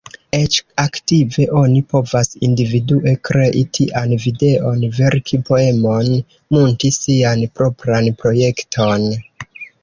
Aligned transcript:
Eĉ 0.35 0.55
aktive, 0.83 1.43
oni 1.57 1.81
povas 1.91 2.31
individue 2.47 3.13
krei 3.29 3.61
tian 3.79 4.15
videon, 4.23 4.87
verki 5.01 5.39
poemon, 5.51 6.09
munti 6.57 6.93
sian 6.97 7.45
propran 7.61 8.11
projekton. 8.25 9.07